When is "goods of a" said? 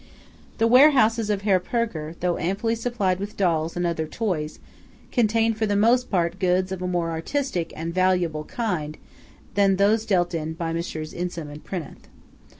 6.39-6.87